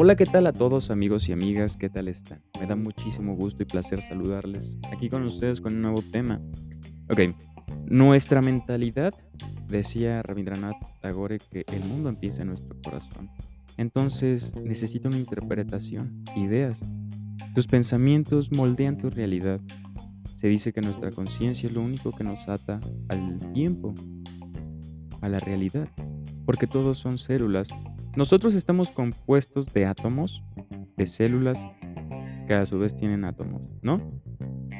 [0.00, 1.76] Hola, ¿qué tal a todos amigos y amigas?
[1.76, 2.40] ¿Qué tal están?
[2.60, 6.40] Me da muchísimo gusto y placer saludarles aquí con ustedes con un nuevo tema.
[7.10, 7.34] Ok,
[7.86, 9.12] nuestra mentalidad,
[9.66, 13.28] decía Rabindranath Tagore, que el mundo empieza en nuestro corazón.
[13.76, 16.78] Entonces necesita una interpretación, ideas.
[17.56, 19.60] Tus pensamientos moldean tu realidad.
[20.36, 22.78] Se dice que nuestra conciencia es lo único que nos ata
[23.08, 23.96] al tiempo,
[25.22, 25.88] a la realidad,
[26.46, 27.68] porque todos son células
[28.16, 30.42] nosotros estamos compuestos de átomos,
[30.96, 31.64] de células
[32.46, 34.00] que a su vez tienen átomos, ¿no?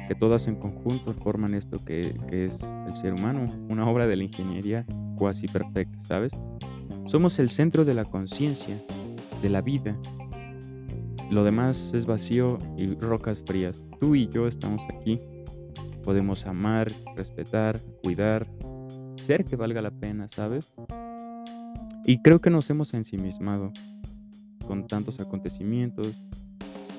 [0.07, 4.23] Que todas en conjunto forman esto que, es el ser humano, una obra de la
[4.23, 6.33] ingeniería cuasi perfecta, ¿sabes?
[7.05, 8.75] Somos el centro de la conciencia,
[9.41, 9.97] de la vida.
[11.29, 13.85] Lo demás es vacío y rocas frías.
[13.99, 15.19] Tú y yo estamos aquí.
[16.03, 18.47] Podemos amar, respetar, cuidar,
[19.15, 20.71] ser que valga la pena, ¿sabes?
[22.09, 23.71] Y creo que nos hemos ensimismado
[24.65, 26.19] con tantos acontecimientos,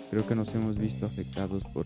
[0.08, 1.84] creo que nos hemos visto afectados por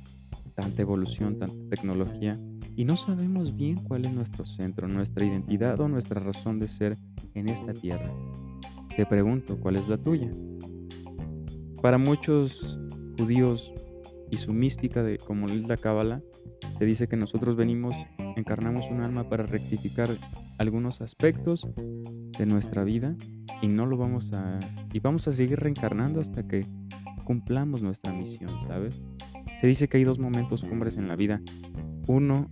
[0.55, 2.39] tanta evolución, tanta tecnología,
[2.77, 6.99] y no sabemos bien cuál es nuestro centro, nuestra identidad o nuestra razón de ser
[7.33, 8.13] en esta tierra.
[8.95, 10.31] Te pregunto, ¿cuál es la tuya?
[11.81, 12.79] Para muchos
[13.19, 13.73] judíos
[14.31, 16.21] y su mística de como es la cábala,
[16.79, 17.97] se dice que nosotros venimos,
[18.37, 20.15] encarnamos un alma para rectificar
[20.59, 21.67] algunos aspectos
[22.39, 23.15] de nuestra vida
[23.63, 24.59] y no lo vamos a
[24.93, 26.67] y vamos a seguir reencarnando hasta que
[27.25, 29.01] cumplamos nuestra misión, ¿sabes?
[29.59, 31.41] Se dice que hay dos momentos cumbres en la vida.
[32.07, 32.51] Uno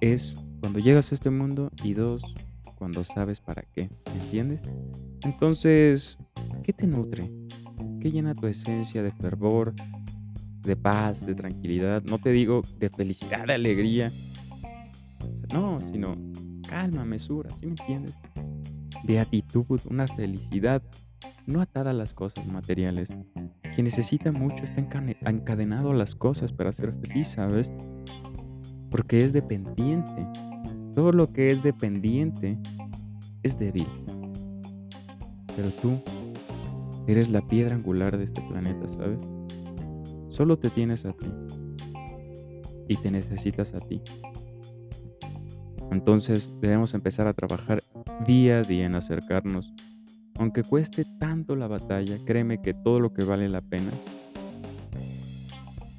[0.00, 2.22] es cuando llegas a este mundo y dos
[2.76, 3.90] cuando sabes para qué,
[4.22, 4.60] ¿entiendes?
[5.24, 6.18] Entonces,
[6.62, 7.30] ¿qué te nutre?
[8.00, 9.72] ¿Qué llena tu esencia de fervor,
[10.62, 12.02] de paz, de tranquilidad?
[12.02, 14.12] No te digo de felicidad, de alegría.
[15.52, 16.16] No, sino
[16.68, 18.16] calma, mesura, ¿sí me entiendes?
[19.04, 20.82] Beatitud, una felicidad
[21.46, 23.08] no atada a las cosas materiales.
[23.74, 24.80] Quien necesita mucho está
[25.28, 27.72] encadenado a las cosas para ser feliz, ¿sabes?
[28.90, 30.26] Porque es dependiente.
[30.94, 32.58] Todo lo que es dependiente
[33.42, 33.88] es débil.
[35.56, 36.02] Pero tú
[37.06, 39.20] eres la piedra angular de este planeta, ¿sabes?
[40.28, 41.26] Solo te tienes a ti.
[42.88, 44.02] Y te necesitas a ti.
[45.90, 47.81] Entonces debemos empezar a trabajar
[48.26, 49.72] día a día en acercarnos.
[50.38, 53.90] Aunque cueste tanto la batalla, créeme que todo lo que vale la pena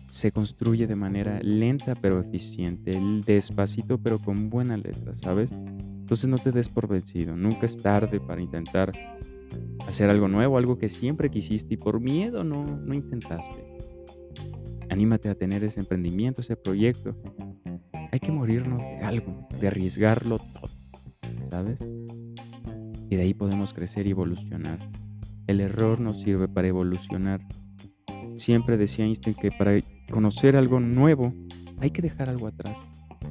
[0.10, 5.52] se construye de manera lenta pero eficiente, despacito pero con buena letra, ¿sabes?
[5.52, 8.92] Entonces no te des por vencido, nunca es tarde para intentar
[9.88, 13.66] hacer algo nuevo, algo que siempre quisiste y por miedo no, no intentaste.
[14.90, 17.16] Anímate a tener ese emprendimiento, ese proyecto,
[18.12, 20.70] hay que morirnos de algo, de arriesgarlo todo,
[21.50, 21.80] ¿sabes?
[23.14, 24.80] Y de ahí podemos crecer y evolucionar.
[25.46, 27.42] El error nos sirve para evolucionar.
[28.38, 29.78] Siempre decía Einstein que para
[30.10, 31.32] conocer algo nuevo
[31.80, 32.76] hay que dejar algo atrás.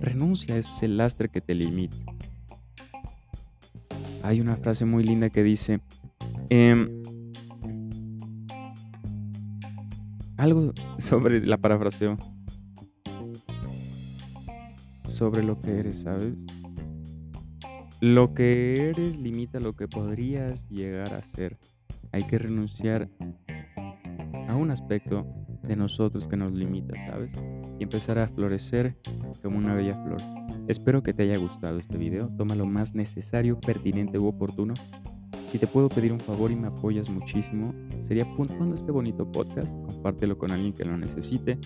[0.01, 1.97] Renuncia a ese lastre que te limita.
[4.23, 5.81] Hay una frase muy linda que dice,
[6.49, 7.03] em,
[10.37, 12.19] algo sobre la parafraseo,
[15.07, 16.35] sobre lo que eres, ¿sabes?
[18.03, 21.57] Lo que eres limita lo que podrías llegar a ser.
[22.11, 23.09] Hay que renunciar
[24.49, 25.25] a un aspecto
[25.63, 27.31] de nosotros que nos limita, ¿sabes?
[27.79, 28.97] Y empezar a florecer
[29.41, 30.21] como una bella flor.
[30.67, 32.29] Espero que te haya gustado este video.
[32.37, 34.75] Toma lo más necesario, pertinente u oportuno.
[35.47, 39.71] Si te puedo pedir un favor y me apoyas muchísimo, sería puntuando este bonito podcast.
[39.87, 41.57] Compártelo con alguien que lo necesite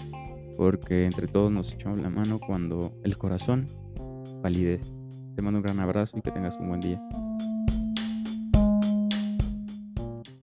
[0.58, 3.64] porque entre todos nos echamos la mano cuando el corazón
[4.42, 5.05] palidece.
[5.36, 6.98] Te mando un gran abrazo y que tengas un buen día.